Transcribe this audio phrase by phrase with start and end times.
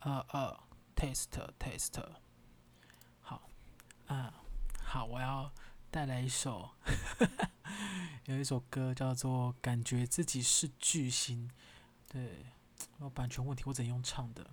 [0.00, 0.60] 二二
[0.96, 1.26] ，test
[1.58, 2.02] test，
[3.20, 3.42] 好，
[4.06, 4.32] 啊，
[4.82, 5.52] 好，我要
[5.90, 6.70] 带来一首，
[8.24, 11.48] 有一首歌叫做《感觉自己是巨星》，
[12.10, 12.46] 对，
[13.00, 14.46] 有版权问题，我怎用唱的？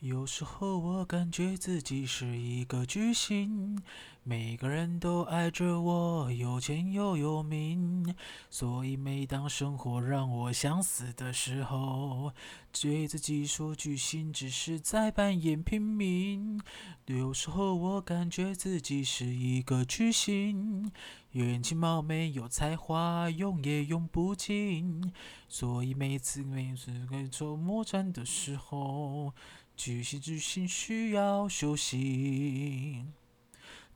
[0.00, 3.82] 有时候我感觉自己是一个巨星，
[4.22, 8.14] 每个人都爱着我，有钱又有名，
[8.48, 12.32] 所以每当生活让我想死的时候，
[12.70, 16.60] 对自己说巨星只是在扮演平民。
[17.06, 20.92] 有时候我感觉自己是一个巨星，
[21.32, 25.12] 元气貌美有才华，用也用不尽，
[25.48, 29.32] 所以每次每次该做魔战的时候。
[29.78, 33.04] 巨星，巨星需要休息。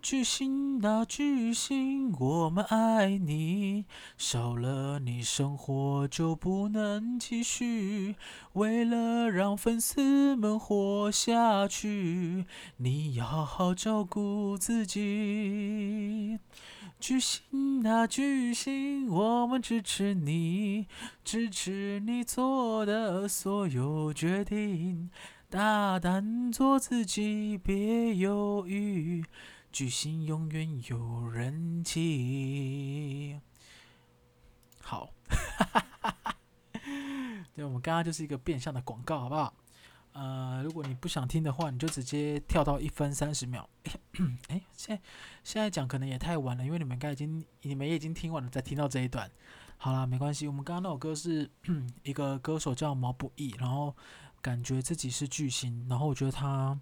[0.00, 3.84] 巨星啊，巨星，我们爱你。
[4.16, 8.14] 少了你，生活就不能继续。
[8.52, 16.38] 为了让粉丝们活下去，你要好好照顾自己。
[17.00, 20.86] 巨星啊，巨星，我们支持你，
[21.24, 25.10] 支持你做的所有决定。
[25.52, 29.22] 大胆做自己，别犹豫。
[29.70, 33.38] 巨星永远有人气。
[34.80, 35.10] 好，
[37.52, 39.54] 对，我们刚刚就是一个变相的广告，好不好？
[40.14, 43.68] 呃，如果你不想听的话，你就直接跳到一分三十秒。
[44.48, 44.98] 哎，现
[45.44, 49.30] 现在讲可能也太晚了，因为你们刚已经你们也已经听完了，再听到这一段。
[49.76, 50.46] 好啦，没关系。
[50.46, 51.50] 我们刚刚那首歌是
[52.04, 53.94] 一个歌手叫毛不易，然后。
[54.42, 56.76] 感觉自己是巨星，然后我觉得他，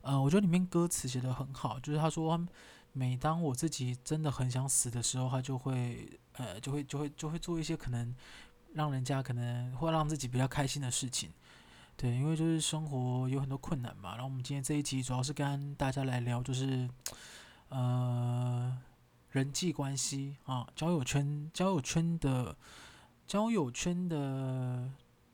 [0.00, 2.48] 呃，我觉得里面歌词写得很好，就是他说，
[2.92, 8.14] 每当我自己真的很想死的时候，他就会，呃，就会就会就会做一些可能
[8.72, 11.30] 让人家可能会让自己比较开心的事情，
[11.94, 14.12] 对，因为就是生活有很多困难嘛。
[14.12, 16.88] 然后我们今天这一集主要是跟大家来聊，就是
[17.68, 18.80] 呃，
[19.30, 22.56] 人际关系啊，交友圈，交友圈的，
[23.26, 24.90] 交友圈的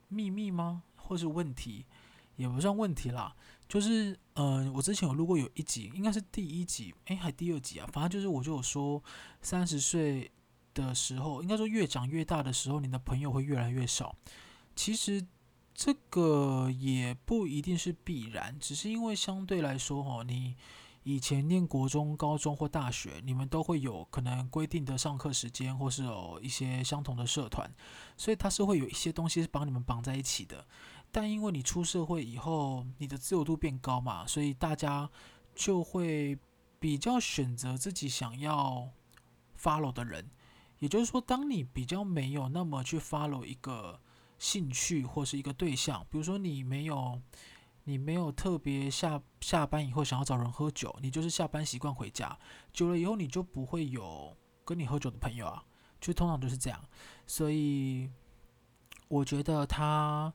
[0.09, 0.83] 秘密吗？
[1.07, 1.87] 或是问题，
[2.37, 3.35] 也不算问题啦。
[3.69, 7.89] 就是，嗯、呃，我之前有录过有一集，应该是第一集，诶，还第二集啊。
[7.93, 9.03] 反正就是，我就有说，
[9.43, 10.31] 三十岁
[10.73, 14.15] 的时候，应该说越长越大的时候，你的朋友会越来越少。
[14.77, 15.27] 其实
[15.75, 20.55] 这个也不一定是必然，只是因为相对来说，哈，你
[21.03, 27.69] 以前念国中、高中或大学，你们都会有可能规定的上课时间，或是有一些相同的社团，
[28.17, 30.67] 所以它是会有一些东西是把你们绑在一起的。
[31.11, 35.09] 但因为你出社会以后，你的自由度变高嘛，所以大家
[35.55, 36.39] 就会
[36.79, 38.91] 比较选择自己想要
[39.59, 40.31] follow 的人。
[40.79, 43.99] 也就是说，当你比较没有那么去 follow 一个
[44.39, 47.19] 兴趣或是一个对象，比如说你没有
[47.85, 52.39] 你没有特别下下班以后想要找人喝酒，你就是下班习惯回家，
[52.75, 54.37] 久了以后你就不会有
[54.67, 55.65] 跟你喝酒的朋友啊，
[55.99, 56.79] 就通常都是这样。
[57.27, 58.11] 所以
[59.09, 60.31] 我觉得他。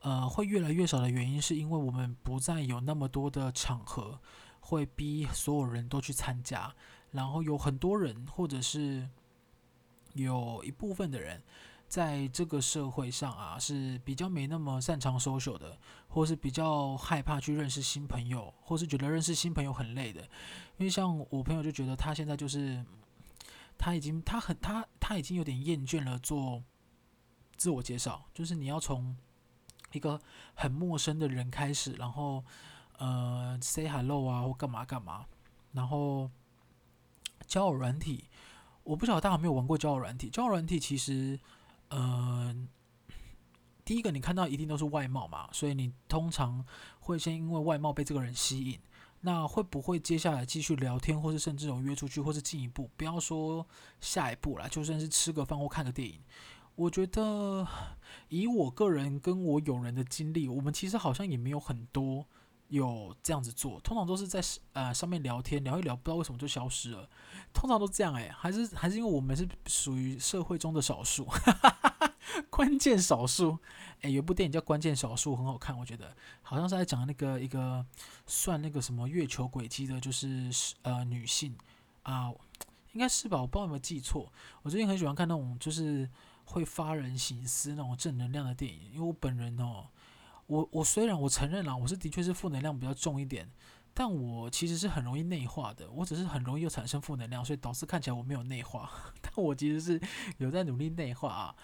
[0.00, 4.20] 呃，会越来越少的原因，是因为我们不再有那么多的场合
[4.60, 6.72] 会逼所有人都去参加，
[7.10, 9.08] 然后有很多人，或者是
[10.14, 11.42] 有一部分的人，
[11.88, 15.76] 在这个社会上啊，是比较没那么擅长 social 的，
[16.06, 20.20] 或是比较害怕去认识新朋友，或是觉得认识新朋友很累的。
[20.76, 22.84] 因为像我朋友就觉得他现在就是
[23.76, 26.62] 他已经他很他他已经有点厌倦了做
[27.56, 29.16] 自我介绍，就是你要从。
[29.92, 30.20] 一个
[30.54, 32.44] 很陌生的人开始，然后
[32.98, 35.24] 呃，say hello 啊，或干嘛干嘛，
[35.72, 36.30] 然后
[37.46, 38.24] 交友软体，
[38.84, 40.28] 我不晓得大家有没有玩过交友软体。
[40.28, 41.38] 交友软体其实，
[41.88, 42.54] 呃，
[43.84, 46.64] 第一个你看到一定都是外貌嘛，所以你通常
[47.00, 48.78] 会先因为外貌被这个人吸引。
[49.20, 53.66] 那会不会接下来继续聊天，或是甚至有约出去，或是进一步，不要说
[54.00, 56.20] 下一步啦，就算是吃个饭或看个电影。
[56.78, 57.66] 我觉得，
[58.28, 62.24] 以我个人跟我友人的经历，我们其实好像也没有很多
[62.68, 63.80] 有这样子做。
[63.80, 64.40] 通常都是在
[64.74, 67.08] 呃上面聊天，聊一聊，不知道为什么就消失了。
[67.52, 71.26] 通常都这样哎、还是还是因为我们是属于社会中的少数，
[72.48, 73.58] 关键少数。
[74.02, 77.84] 哎，有部电影叫《关键少数》，很好看，我觉得好像是在讲那个一个
[78.24, 80.48] 算那个什么月球轨迹的，就是
[80.82, 81.56] 呃女性
[82.04, 82.30] 啊，
[82.92, 83.40] 应该是吧？
[83.40, 84.32] 我不知道有没有记错。
[84.62, 86.08] 我最近很喜欢看那种就是。
[86.48, 89.88] 会发人省思那种正能量的电影，因为我本人哦，
[90.46, 93.50] 我我虽然我承认啦，我是的确是负能量比较重一点，
[93.92, 98.90] 但我其实是很容易内化的，我只是很容易又产生负能量，所以导致看起来我没有内化，
[99.20, 100.00] 但我其实是
[100.38, 101.56] 有在努力内化啊，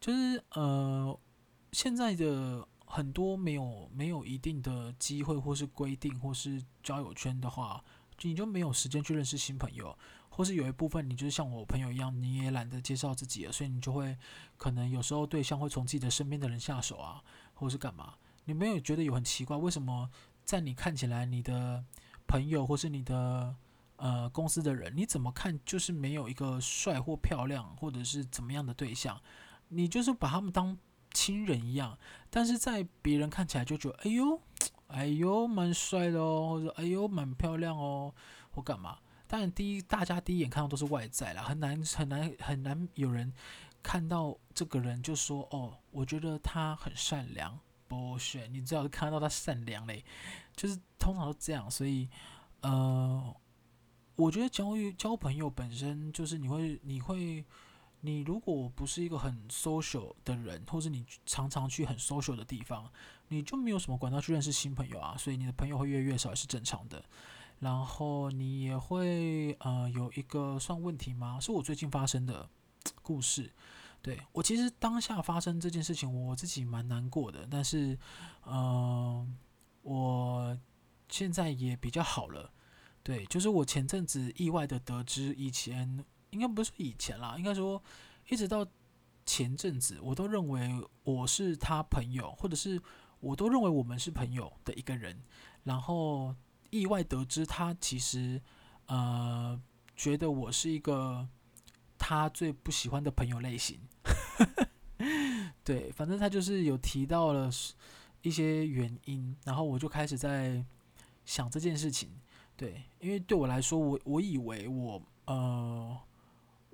[0.00, 1.16] 就是呃，
[1.70, 7.82] 现在的很多没有没有一定的机会或是规定或是交友圈的话，
[8.20, 9.96] 你就没有时间去认识新朋友，
[10.28, 14.16] 或是有一部分你就是像我朋友一样，你也懒得介绍自己了，所以你就会
[14.56, 17.22] 可能有时候对象会从自己的身边的人下手啊，
[17.54, 18.14] 或是干嘛？
[18.44, 20.10] 你没有觉得有很奇怪，为什么
[20.44, 21.84] 在你看起来你的
[22.26, 23.54] 朋友或是你的
[23.96, 29.20] 呃公司的人，你怎么看就是没有一个帅或漂亮或者是怎么样的对象？
[29.68, 30.76] 你就是把他们当
[31.12, 31.98] 亲人一样，
[32.30, 34.40] 但是在别人看起来就觉得，哎呦，
[34.92, 38.14] 哎呦，蛮帅的哦，或者哎呦，蛮漂亮哦，
[38.52, 38.98] 或干嘛？
[39.26, 43.32] 当然，第一，大家第一眼看到都是外在啦，很难很难很难有人
[43.82, 47.58] 看到这个人就说，哦，我觉得他很善良。
[47.88, 50.04] 不选，你只要看到他善良嘞，
[50.54, 51.70] 就是通常都这样。
[51.70, 52.08] 所以，
[52.60, 53.34] 呃，
[54.16, 57.44] 我觉得交友交朋友本身就是你会你会。
[58.04, 62.90] 你如果不是一个很 social 的人，或者你常常去很 social 的地方，
[63.28, 67.04] 你就没有什么管道去认识新朋友啊，所以你的朋友会越来越少也是正常的。
[67.60, 71.38] 然后你也会呃有一个算问题吗？
[71.38, 72.48] 是我最近发生的
[73.02, 73.52] 故事。
[74.02, 77.96] 对，我其实当下发生这件事情，我自己蛮难过的，但是
[78.46, 79.38] 嗯、
[79.82, 80.58] 我
[81.08, 82.50] 现在也比较好了。
[83.04, 86.04] 对，就是我前阵子意外的得知以前。
[86.32, 87.80] 应该不是以前啦，应该说
[88.28, 88.66] 一直到
[89.24, 92.80] 前阵子，我都认为我是他朋友，或者是
[93.20, 95.22] 我都认为我们是朋友的一个人，
[95.64, 96.34] 然后
[96.70, 98.40] 意外得知他其实
[98.86, 99.60] 呃
[99.94, 101.28] 觉得我是一个
[101.98, 103.78] 他最不喜欢的朋友类型。
[105.62, 107.50] 对，反正他就是有提到了
[108.22, 110.64] 一些原因，然后我就开始在
[111.24, 112.10] 想这件事情。
[112.56, 115.98] 对，因为对我来说，我我以为我呃。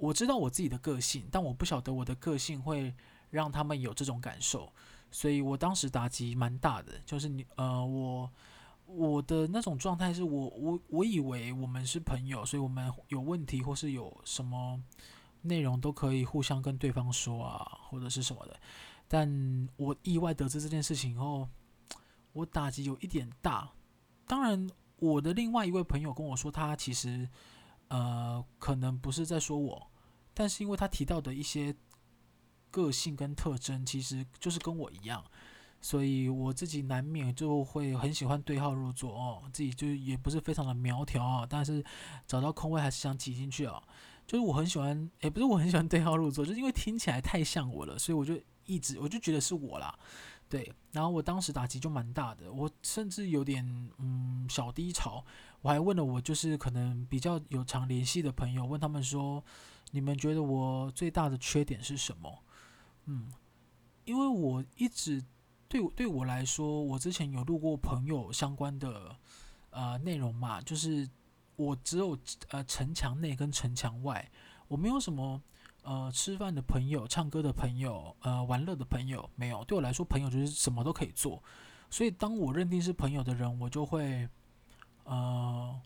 [0.00, 2.94] 我知道我自己的个性，但我不晓得我的个性会
[3.30, 4.72] 让他们有这种感受，
[5.10, 6.92] 所以我当时打击蛮大的。
[7.04, 8.30] 就是你呃，我
[8.86, 14.80] 我的那种状态是我我我以为我们是朋友，所以我们有问题或是有什么
[15.42, 18.56] 内容都可以互相跟对方说啊，或者是什么的。
[19.08, 21.48] 但我意外得知这件事情后，
[22.32, 23.68] 我打击有一点大。
[24.28, 27.28] 当然，我的另外一位朋友跟我说，他其实。
[27.88, 29.90] 呃，可能不是在说我，
[30.35, 31.75] 但是因为他提到的一些
[32.70, 35.25] 个性跟特征，其实就是跟我一样，
[35.81, 39.43] 所以我自己难免就会很喜欢对号入座哦。
[39.52, 41.82] 自己就也不是非常的苗条啊，但是
[42.26, 43.82] 找到空位还是想挤进去啊。
[44.26, 49.99] 就是我很喜欢，也不是我很喜欢对号入座，就是因为听起来太像我了，所以我就一直我就觉得是我啦。
[50.50, 53.64] 对，然后我当时打击就蛮大的，我甚至有点
[53.96, 55.25] 嗯小低潮。
[55.60, 59.43] 我还问了我就是可能比较有常联系的朋友，问他们说，
[59.90, 62.43] 你们觉得我最大的缺点是什么？
[63.06, 63.32] 嗯，
[64.05, 65.25] 因为我一直
[65.69, 69.16] 对对我来说，我之前有录过朋友相关的
[69.70, 71.08] 呃内容嘛，就是
[71.56, 72.19] 我只有
[72.50, 74.31] 呃城墙内跟城墙外，
[74.69, 75.43] 我没有什么。
[75.84, 79.64] 呃，吃饭的朋友、唱歌的朋友、呃，玩乐的朋友，没有。
[79.64, 81.43] 对我来说，朋友就是什么都可以做。
[81.88, 84.28] 所以，当我认定是朋友的人，我就会
[85.08, 85.81] 呃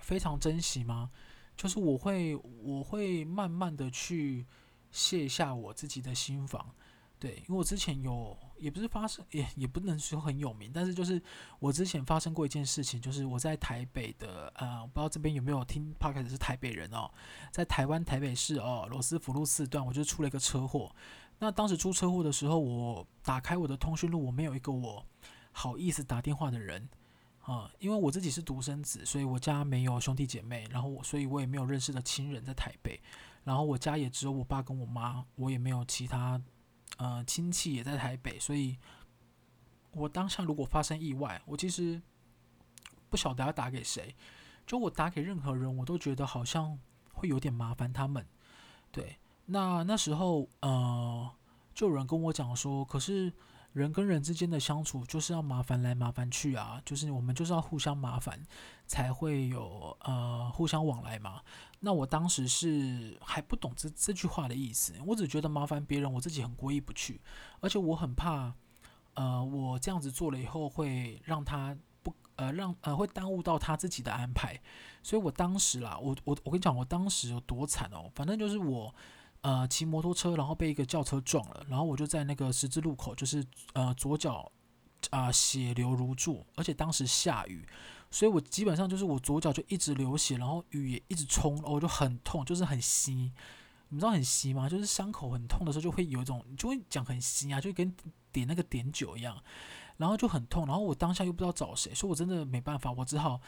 [0.00, 1.10] 非常珍惜吗？
[1.56, 4.46] 就是我会，我会慢慢的去
[4.92, 6.74] 卸下我自己的心防。
[7.20, 11.20] 对，因为我之前有，也不是发生，也也不能说很有名，但是就是
[11.58, 17.10] 我之前发生过一件事情，就是我在台北的，呃，不知道这边有没有听 Podcast 是台北人哦，
[17.50, 20.94] 在台湾台北市哦，罗斯福路四段，我就出了一个车祸。
[21.40, 25.04] 那当时出车祸的时候，我打开我的通讯录，我没有一个我
[25.50, 26.88] 好意思打电话的人
[27.50, 33.00] 啊，因为我自己是独生子，所以我家没有兄弟姐妹，然后我，所以我也没有认识的亲人在台北，
[33.42, 36.38] 然后我家也只有我爸跟我妈，我也没有其他。
[36.98, 38.76] 呃，亲戚也在台北，所以
[39.92, 42.02] 我当下如果发生意外，我其实
[43.08, 44.14] 不晓得要打给谁。
[44.66, 46.78] 就我打给任何人，我都觉得好像
[47.12, 48.26] 会有点麻烦他们。
[48.90, 51.30] 对，那那时候呃，
[51.72, 53.32] 就有人跟我讲说，可是
[53.78, 58.38] 人跟人之间的相处就是要麻烦来麻烦去啊，就是我们就是要互相麻烦，
[58.86, 61.40] 才会有呃互相往来嘛。
[61.80, 67.20] 那我当时是还不懂这这句话的意思，我只觉得麻烦别人，我自己很过意不去，
[67.60, 68.52] 而且我很怕，
[69.14, 74.60] 呃，我这样子做了以后会让他不呃让呃会耽误到他自己的安排，
[75.04, 78.92] 所以我当时啦，我我我跟你讲，我当时有多惨哦，反正就是我
[79.42, 84.50] 呃骑摩托车，然后被一个轿车撞了，然后我就在那个十字路口，就是呃左脚
[85.10, 87.66] 啊、血流如注，而且当时下雨。
[88.10, 93.30] 所以我基本上就是我左脚就一直流血，然后雨也一直冲，我就很痛，就是很稀。
[93.90, 94.68] 你知道很稀吗？
[94.68, 97.94] 就是伤口很痛的时候，就会有一种，就会讲很稀啊，就跟
[98.32, 99.36] 点那个碘酒一样，
[99.98, 100.66] 然后就很痛。
[100.66, 103.40] 然后我当下又不知道找谁，所以我真的没办法，我只好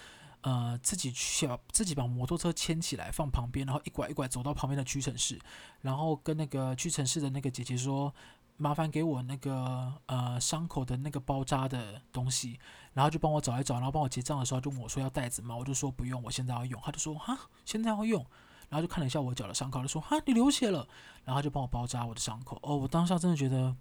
[0.43, 5.39] 呃自己去，自己把摩托车牵起来放旁边，然后一拐一拐走到旁边的屈臣氏，
[5.81, 8.15] 然后跟那个屈臣氏的那个姐姐说。
[8.63, 12.61] 麻烦给我那个呃伤口的那个包扎的东西，
[12.93, 15.57] 然后就帮我找一找，然后帮我结账的时候就问我说要袋子吗？
[15.57, 16.79] 我就说不用，我现在要用。
[16.85, 18.23] 他就说哈，现在要用，
[18.69, 20.87] 然后就看了一下我脚的伤口，就说哈，你流血了，
[21.25, 22.59] 然后就帮我包扎我的伤口。
[22.63, 23.75] 哦，我当下真的觉得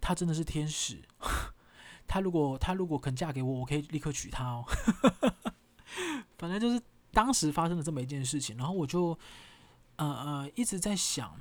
[0.00, 1.00] 他真的是天使，
[2.08, 4.64] 他如果他如果肯嫁给我，我可以立刻娶她哦。
[6.38, 6.80] 反正就是
[7.12, 9.18] 当时发生了这么一件事情，然后我就
[9.96, 11.34] 呃呃一直在想。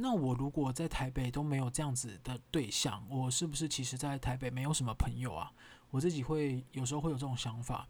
[0.00, 5.50] 那我如果在台北都没有这样子的对象，我是不是其实在台北没有什么朋友啊？
[5.90, 7.88] 我自己会有时候会有这种想法。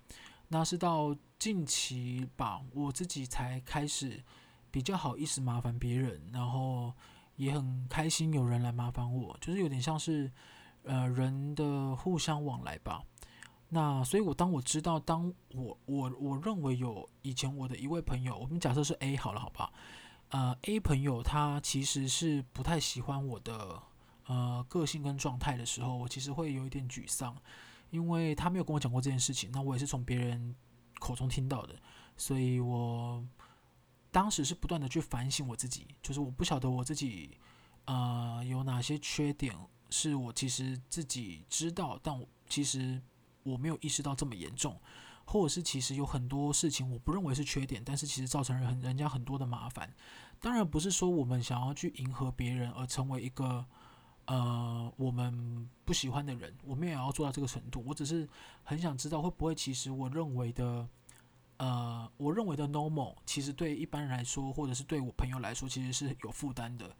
[0.48, 4.22] 那是到近期吧，我自己才开始
[4.70, 6.94] 比较好意思麻烦别人，然后
[7.36, 10.32] 也很开心有人来麻烦我，就是有点像是
[10.84, 13.02] 呃人的互相往来吧。
[13.70, 19.72] 那所以，我当我知道，当我我我认为有以前我的一位朋友，我们假设是 A 好了，好不好？
[20.30, 23.82] 呃，A 朋友他其实是不太喜欢我的
[24.26, 27.36] 呃个性跟状态的时候，我其实会有一点沮丧，
[27.90, 30.54] 因为他没有跟我讲过这件事情，那我也是从别人
[30.98, 31.74] 口中听到的，
[32.16, 33.22] 所以我
[34.10, 37.36] 当时是不断的去反省我自己，就是我不晓得我自己
[37.84, 39.54] 呃有哪些缺点
[39.90, 43.00] 是我其实自己知道，但我其实
[43.48, 44.80] 我没有意识到这么严重。
[45.30, 49.92] 或者是其实有很多事情我不认为是缺点，但是其实造成人人家很多的麻烦。
[50.40, 53.62] 当然不是说我们想要去迎合别人而成为一个
[54.24, 57.84] 呃我们不喜欢的人，我们也要做到这个程度。
[57.86, 58.26] 我只是
[58.62, 60.88] 很想知道会不会其实我认为的
[61.58, 66.96] 呃我认为的 normal，其实对一般人来说，或者是对我朋友来说，其实是有负担的。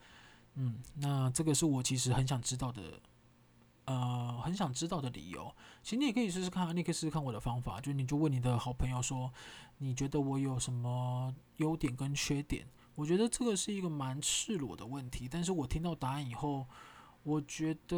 [0.56, 3.00] 嗯，那这个是我其实很想知道的。
[3.88, 5.50] 呃，很想知道的理由，
[5.82, 9.32] 其实你也可以试试看，你可以试试看我的方法，就你就问你的好朋友说，
[9.78, 12.68] 你觉得我有什么优点跟缺点？
[12.96, 16.66] 我觉得这个是一个蛮赤裸的问题，但是我听到答案以后，
[17.22, 17.96] 我觉得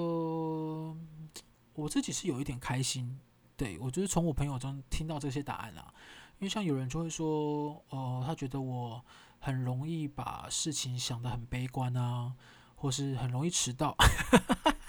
[1.74, 3.18] 我自己是有一点开心，
[3.56, 5.92] 对，我就是从我朋友中听到这些答案啊，
[6.38, 9.04] 因为像有人就会说，呃，他觉得我
[9.40, 12.32] 很容易把事情想得很悲观啊，
[12.76, 13.96] 或是很容易迟到。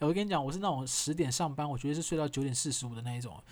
[0.00, 3.42] 我跟你讲，我是那种十点上班，我觉得是睡到九点四十五的那一种。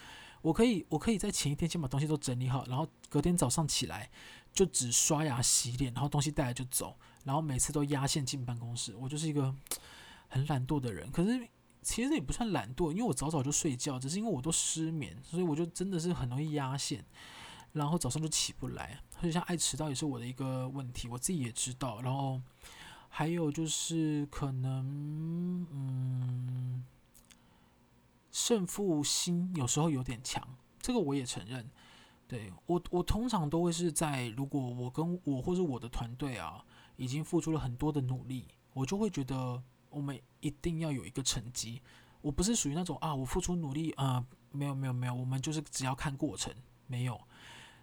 [0.42, 4.08] 我可以，我可以在前一天先把东西都整理好，然后隔天早上起来
[4.52, 8.96] 就只刷牙洗脸，然后东西带来就走，然后每次都压线进办公室。
[8.96, 9.54] 我就是一个
[10.28, 11.46] 很懒惰的人，可是
[11.82, 17.04] 其实也不算懒惰，因为我早早就睡觉，只是因为我都失眠，所以我就真的是很容易压线，
[17.72, 18.98] 然后早上就起不来。
[19.20, 22.40] 所以像爱迟到也是我的一个问题，我自己也知道，然后。
[23.12, 26.84] 还有就是可能，嗯，
[28.30, 30.42] 胜负心有时候有点强，
[30.80, 31.68] 这个我也承认。
[32.26, 36.64] 对，我，我通常都会是在如果我跟我或者我的团队啊，
[36.96, 41.82] 已经付出了很多的努力，我就会觉得我们一定要有一个成绩。
[42.22, 46.54] 我不是属于那种啊，我付出努力啊，没有没有没有，我们就是只要看过程，
[46.86, 47.20] 没有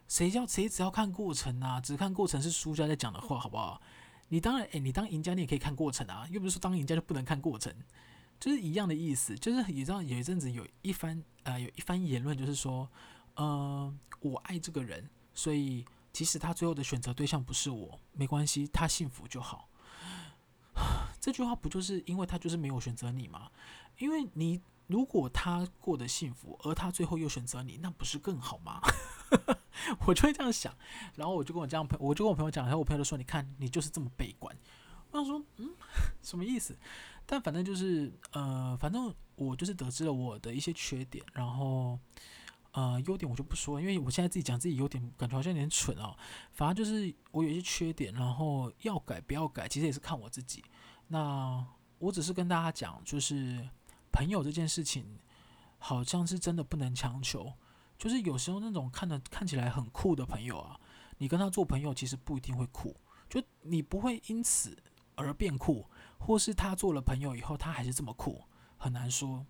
[0.07, 3.81] 谁叫谁只要看过程啊，只看过程是输家在讲的话，好不好？
[4.29, 7.74] 你当然，诶，你当赢家，你也可以看过程啊，又不是说当赢家就不能看过程，
[8.39, 9.36] 就是一样的意思。
[9.36, 12.89] 就是你知道，有一阵子有一番呃，有一番言论，就是说，
[13.36, 19.69] 呃，我爱这个人，所以即使他最后的选择对象不是我，没关系，他幸福就好。
[21.22, 23.50] 这句话不就是因为他就是没有选择你吗？
[23.98, 28.81] 因为你如果他过得幸福，而他最后又选择你，那不是更好吗？
[30.05, 30.74] 我就会这样想，
[31.15, 34.55] 然后我就跟我这样朋，我就跟我朋友讲，然后我朋友就说：“你看，你就是这么悲观。”
[35.12, 35.69] 我想说：“嗯，
[36.22, 36.77] 什么意思？”
[37.25, 42.00] 但反正就是，呃，反正我就是得知了我的一些缺点，然后，
[42.72, 46.15] 呃，优点我就不说，因为我现在自己讲自己优点，感觉好像有点蠢哦。
[46.53, 50.63] 反正就是我有一些缺点，然后要改不要改，其实也是看我自己。
[51.07, 51.65] 那
[52.00, 53.67] 我只是跟大家讲，就是
[54.12, 55.19] 朋友这件事情，
[55.77, 57.53] 好像是真的不能强求。
[57.98, 60.80] 就是有时候那种看的看起来很酷的朋友啊，
[61.18, 62.96] 你跟他做朋友其实不一定会酷，
[63.30, 64.77] 就你不会因此
[65.16, 65.86] 而变酷，
[66.18, 68.44] 或是他做了朋友以后他还是这么酷，
[68.77, 69.46] 很难说。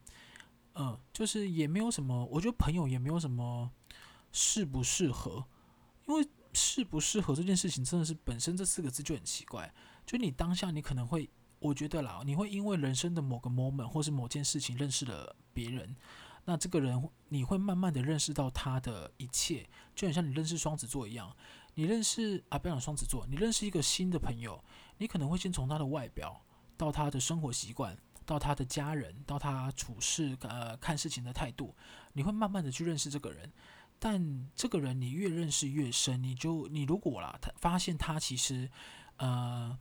[0.76, 3.72] 嗯，就是也没有什么，我觉得朋友也没有什么
[4.32, 5.44] 适不适合，
[6.08, 9.74] 因为适不适合这件事情真的是本身这四个字就很奇怪。
[10.06, 15.96] 就你当下你可能会，我觉得啦，你会因为人生的某个 moment 或是某件事情认识了别人。
[16.50, 21.36] 那这个人，你会慢慢的认识到他的一切，就很像你认识双子座一样。
[21.74, 24.64] 你认识啊，不要讲双子座，你认识一个新的朋友，
[24.98, 26.42] 你可能会先从他的外表，
[26.78, 31.76] 到他的生活习惯，到他的家人，到他处事呃看事情的态度，
[32.14, 33.52] 你会慢慢的去认识这个人。
[34.00, 38.72] 但这个人你越认识越深，你就你如果啦，他发现他其实
[39.18, 39.78] 呃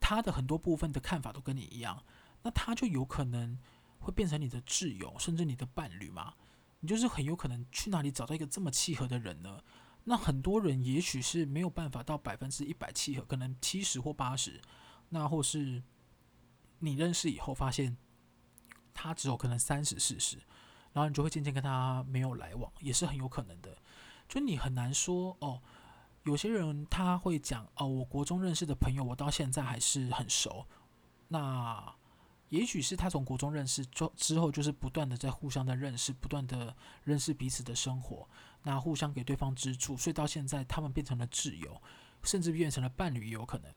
[0.00, 2.02] 他的很多部分的看法都跟你一样，
[2.42, 3.56] 那他就有可能
[4.02, 6.34] 会变成你的挚友，甚至你的伴侣吗。
[6.80, 9.62] 你就是很有可能去哪里找到一个这么契合的人呢？
[10.04, 14.60] 那很多人也许是没有办法到百分之一百契合，可能七十或八十，
[15.10, 15.80] 那或是
[16.80, 17.96] 你认识以后发现
[18.92, 20.38] 他只有可能三十四十，
[20.92, 23.78] 然后你就会渐渐跟他没有来往，也是很有可能的。
[24.28, 25.62] 就你很难说哦，
[26.24, 30.66] 有些人他会讲哦，我国中认识的朋友，我到现在还是很熟。
[31.28, 31.94] 那
[32.52, 38.28] 也许是他从国中认识之之后，就是不断的在互相的认识，不断的认识彼此的生活，
[38.64, 41.80] 那互相给对方支柱，所以到现在他们变成了挚友，
[42.22, 43.72] 甚至变成了伴侣也有可能。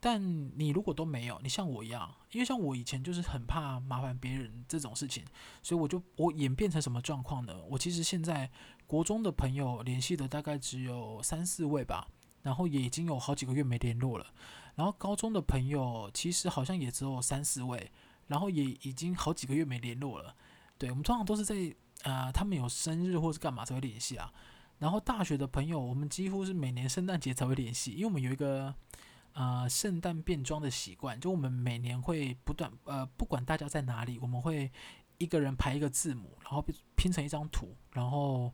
[0.00, 0.18] 但
[0.58, 5.22] 你如果都没有，你像我一样，因为像我以前就是很怕麻烦别人这种事情，
[5.62, 7.54] 所以我就我演变成什么状况呢？
[7.68, 8.50] 我其实现在
[8.86, 12.08] 国中的朋友联系的大概只有三四位吧，
[12.40, 14.26] 然后也已经有好几个月没联络了。
[14.74, 17.92] 然后高中的朋友其实好像也只有三四位。
[18.28, 20.34] 然后也已经好几个月没联络了，
[20.76, 21.54] 对，我们通常都是在
[22.02, 24.32] 呃他们有生日或是干嘛才会联系啊。
[24.78, 28.74] 然后大学的朋友，我们几乎是每年圣诞节才会联系，因为我们有一个
[29.32, 34.70] 呃圣诞变装的习惯，就我们每年会不断呃不管大家在哪里，我们会
[35.18, 36.64] 一个人排一个字母，然后
[36.96, 38.52] 拼成一张图，然后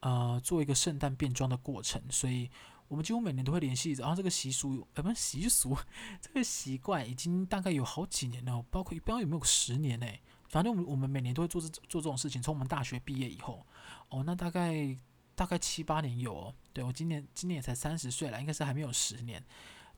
[0.00, 2.50] 呃做一个圣诞变装的过程，所以。
[2.88, 5.76] 我们几乎每年都会联系，然后这个习俗，呃，不是习俗，
[6.20, 10.06] 这个习惯已经大概有好几年了，包括不知道有没有十年呢？
[10.48, 13.66] 反正我们我们每年都会做这做这种事情，从我们大学毕业以后，
[14.10, 14.96] 哦，那大概
[15.34, 16.54] 大概七八年有哦。
[16.72, 19.42] 对，我今年今年也才三十岁了，应该是还没有十年。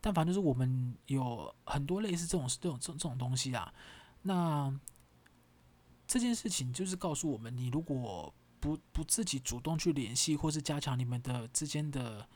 [0.01, 3.75] 但反正就是我们有很多类似这种这种这种这种东西啊。
[4.23, 4.73] 那
[6.07, 12.27] 这件事情就是告诉我们，你如果不不自己主动去联系，或是加强你们的之间的。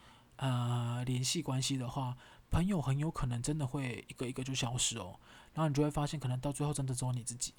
[0.41, 2.17] 呃，联系关系的话，
[2.51, 5.21] 朋友很有可能真的会一个一个就消失哦。
[5.53, 7.53] 然后你就会发现，可能到最后真的只有你自己。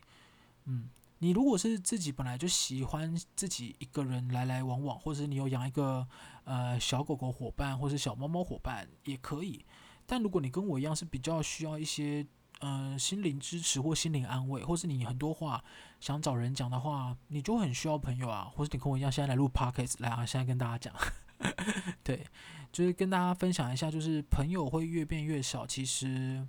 [0.65, 0.89] 嗯，
[1.19, 6.07] 你如果是自己本来就喜欢自己一个人来来往往，或者是你有养一个
[6.43, 9.63] 呃小狗狗伙伴，或是小猫猫伙伴也可以。
[10.07, 12.25] 但如果你跟我一样是比较需要一些
[12.61, 15.63] 呃心灵支持或心灵安慰，或是你很多话
[15.99, 18.51] 想找人讲的话，你就很需要朋友啊。
[18.51, 20.95] 或是你跟我一样，现在来录 podcast 来啊，现在跟大家讲。
[22.03, 22.27] 对，
[22.71, 26.47] 就是跟大家分享一下，就是朋友会越变越少，其实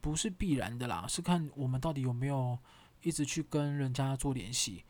[0.00, 2.58] 不是必然的啦，是看我们到底有没有
[3.02, 4.84] 一直去跟人家做联系。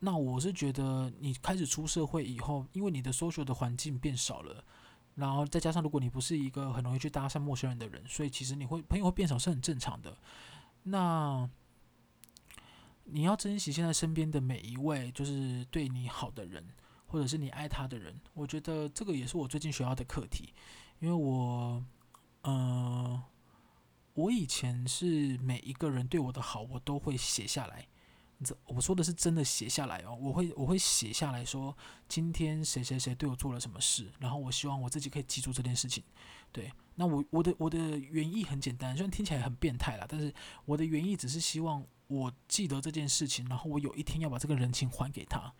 [0.00, 4.64] 那我是觉得，你开始出社会以后，因为你的 social 的环境变少了，
[5.14, 10.18] 然后再加上如果你不是一个很容易去搭讪陌生人的人，所以其实你会朋友会变少是很正常的。
[10.82, 11.48] 那
[13.04, 16.66] 你要珍惜现在身边的每一位，就是对你好的人。
[17.12, 20.54] 或者是你爱他的人，我觉得这个也是我最近学到的课题，
[20.98, 21.84] 因为我，
[22.44, 23.22] 嗯、呃，
[24.14, 27.86] 我以前是每一个人对我的好，我都会写下来。
[28.42, 31.76] 这我说的是真的写下来哦，我会我会写下来说，
[32.08, 36.02] 今天谁谁谁对我做了什么事，然后我希望我自己可以记住这件事情。
[36.50, 40.32] 对，那我我的我的原意很简单，虽然听起来很变态啦，但是
[40.64, 45.52] 我的原意只是希望我记得这件事情，然后我有一天要把这个人情还给他。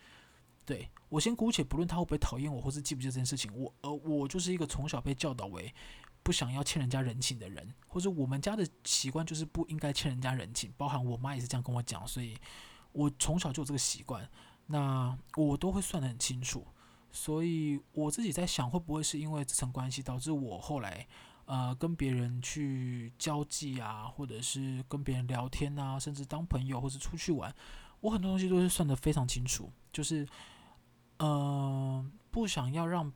[0.65, 5.75] 对，我先姑且不论他会不会讨厌我，或是记不记得这件事情，我呃我就是一个从小被教导为
[6.23, 12.39] 不想要欠人家人情的人，或者我们家的习惯就是不应该欠人家人情，包含我妈也是这样跟我讲，所以
[12.93, 14.31] 我从小就有这个习惯，
[14.67, 16.65] 那我都会算得很清楚，
[17.11, 21.05] 所以我自己在想，会不会是因为这层关系导致我后来
[21.47, 27.53] 呃跟别人去交际啊，或者是跟别人聊天啊，甚至当朋友或者出去玩，
[27.99, 30.25] 我很多东西都是算得非常清楚，就是。
[31.23, 33.13] 呃，不想要让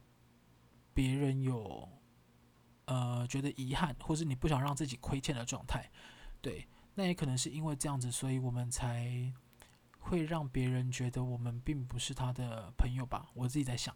[0.94, 1.88] 别人有
[2.84, 5.90] 呃觉得遗憾，或是你不想让自己亏欠的状态，
[6.40, 9.32] 对，那也可能是因为这样子，所以我们才
[9.98, 13.28] 会让别人觉得我们并不是他的朋友吧。
[13.34, 13.92] 我自己在想，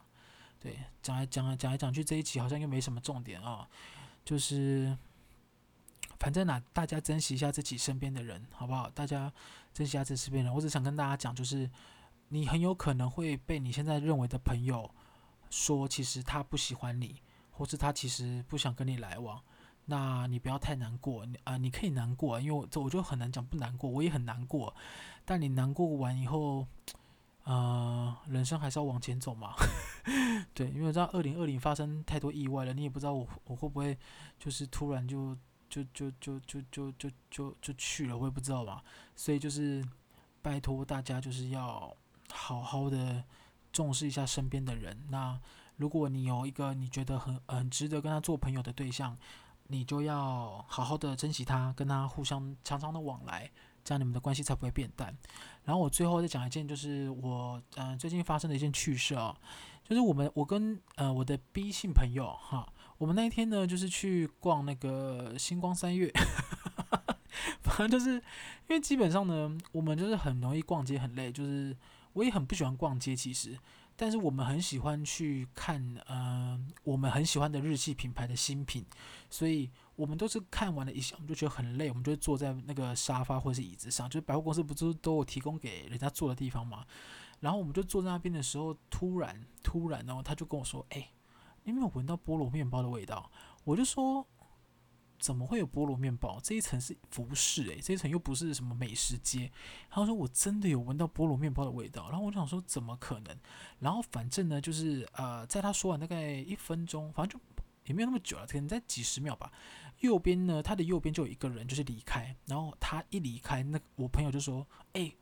[0.58, 3.68] 对，讲来讲来讲来讲去，这一期好像又没什么重点啊，
[4.24, 4.98] 就是
[6.18, 8.90] 反正呢，大家珍惜一下自己身边的人，好不好？
[8.90, 9.32] 大家
[9.72, 10.56] 珍惜一下自己身边的人。
[10.56, 11.70] 我只想跟大家讲，就是。
[12.30, 14.90] 你很有可能会被你现在认为的朋友
[15.50, 19.42] 说，其实他不喜欢你，或是他其实不想跟你来往。
[19.86, 24.72] 那你不要太难过，你啊、你可以难过，因为这我就很难讲不难过，我也很难过。
[25.24, 26.64] 但你难过完以后，
[27.42, 29.54] 呃，人生还是要往前走嘛。
[30.54, 33.98] 对，因为我知道二零二零发生太多意外了，你也不知道我我会不会
[34.38, 35.36] 就是突然就
[35.68, 38.84] 就就就就就就就就去了，我也不知道吧。
[39.16, 39.84] 所以就是
[40.40, 41.92] 拜托大家就是要
[42.32, 43.24] 好好的
[43.72, 45.06] 重视一下身边的人。
[45.08, 45.38] 那
[45.76, 49.16] 如果你有一个你觉得很很值得跟他做朋友的对象，
[49.68, 53.50] 你就要好好的珍惜他，跟他互相常常的往来，
[53.84, 55.16] 这样你们的关系才不会变淡。
[55.64, 59.36] 然后我最后再讲一件，就是我嗯、最近发生的一件趣事啊，
[59.84, 62.66] 就是我们我跟呃我的 B 姓朋友哈，
[62.98, 66.12] 我们那一天呢就是去逛那个星光三月，
[67.62, 68.22] 反正就是因
[68.70, 71.76] 为基本上呢，我们就是很容易逛街很累，就是
[72.12, 73.58] 我也很不喜欢逛街其实。
[73.96, 78.82] 但是我们很喜欢去看，嗯、我们很喜欢的日系品牌的新品，
[79.28, 86.86] 所以我们都是看完了一下，我们就觉得很累，我们就坐在那个沙发或是椅子上，就是百货公司不是都有提供给人家坐的地方嘛，
[87.40, 91.10] 然后我们就坐在那边的时候，突然突然，然后他就跟我说：“哎，
[91.64, 93.30] 你有没有闻到菠萝面包的味道？”
[93.64, 94.26] 我就说。
[95.20, 96.40] 怎么会有菠萝面包？
[96.42, 99.52] 这一层是服饰诶，这一层又不是什么美食街。
[99.90, 103.36] 他说我真的有闻到菠萝面包的味道，然后我就想说怎么可能？
[103.78, 107.44] 然后反正呢，就是呃，在他说完大概一分钟，反正就
[107.84, 109.52] 也没有那么久了，可能在几十秒吧。
[110.00, 115.12] 右边呢，他的右边就有一个人就是离开，然后他一离开，那我朋友就说：“哎，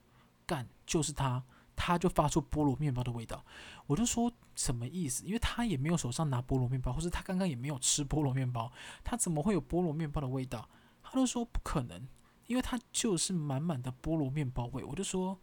[0.47, 1.43] 干，就是他。”
[1.81, 3.45] 他就发出菠萝面包的味道，
[3.87, 5.25] 我就说什么意思？
[5.25, 8.73] 因为他也没有手上拿菠萝面包，或是他刚刚也没有吃菠萝面包，
[9.05, 10.69] 他怎么会有菠萝面包的味道？
[11.01, 12.09] 他就说不可能，
[12.49, 14.83] 因为他就是满满的菠萝面包味。
[14.83, 15.39] 我就说，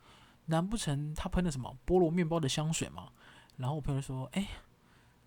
[0.48, 3.14] 难不成他喷了什么菠萝面包的香水吗？
[3.56, 4.46] 然后我朋友说，哎，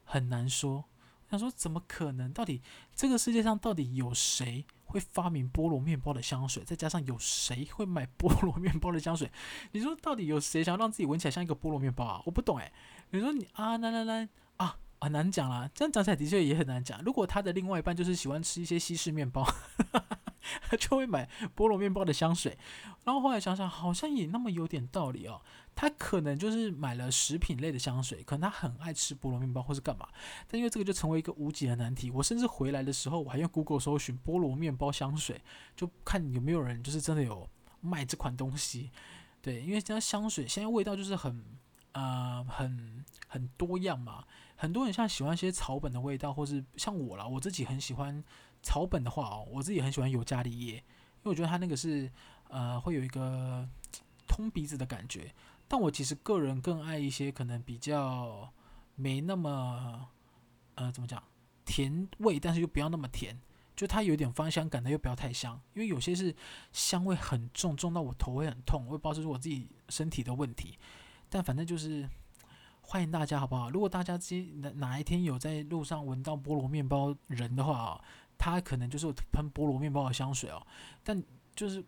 [0.05, 0.85] 很难说。
[1.31, 2.33] 他说怎么可能？
[2.33, 2.63] 到底
[2.95, 4.67] 这个世界上到底有谁？
[4.89, 9.31] 会发明菠萝面包的香水，再加上有谁会买菠萝面包的香水？
[9.73, 12.23] 你说到底有谁想让自己闻起来像一个菠萝面包啊？
[12.25, 12.73] 我不懂哎。
[13.11, 14.29] 你说你啊，来来来，
[15.01, 15.71] 很难讲啦。
[15.75, 17.03] 这样讲起来的确也很难讲。
[17.03, 19.47] 如果他的另外一半就是喜欢吃一些西式面包。
[20.71, 22.57] 他 就会买菠萝面包的香水，
[23.05, 25.43] 然后后来想想，好像也那么有点道理哦。
[25.75, 30.09] 他可能就是买了食品类的香水，可能他很爱吃菠萝面包或是干嘛。
[30.47, 32.11] 但因为这个就成为一个无解的难题。
[32.11, 35.43] 我甚至回来的时候，我还用 Google 搜寻菠萝面包香水，
[35.77, 37.47] 就看有没有人就是真的有
[37.83, 38.91] 卖这款东西。
[39.43, 41.45] 对，因为这样香水现在味道就是很
[41.93, 44.25] 呃很很多样嘛，
[44.59, 48.23] 很多人像喜欢一些草本的味道，或是像我啦，我自己很喜欢。
[48.61, 52.11] 草本的话哦，我自己很喜欢尤加利叶，因为我觉得它那个是
[52.49, 53.65] 呃会有一个
[54.27, 55.33] 通鼻子的感觉。
[55.69, 58.53] 但我其实个人更爱一些可能比较
[58.97, 60.09] 没那么
[60.75, 61.23] 呃怎么讲
[61.65, 63.41] 甜味，但是又不要那么甜，
[63.77, 65.55] 就它有点芳香感的又不要太香。
[65.75, 66.35] 因为有些是
[66.73, 70.77] 香味很重，重到我头会很痛，我也不知道是我自己身体的问题。
[71.29, 72.09] 但反正就是
[72.91, 73.69] 欢迎大家好不好？
[73.69, 78.01] 如果大家今哪哪一天有在路上闻到菠萝面包人的话啊
[78.39, 80.67] 他可能就是喷菠萝面包的香水哦，
[81.05, 81.23] 但
[81.55, 81.85] 就是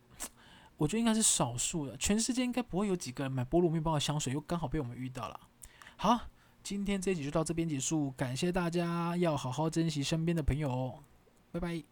[0.77, 5.41] 我觉得应该是少数的，全世界应该不会有几个人买菠萝面包的香水，又刚好被我们遇到了。
[5.97, 6.21] 好，
[6.63, 11.03] 今天这一集就到这边结束，感谢大家，要好好珍惜身边的朋友哦，
[11.51, 11.83] 拜拜。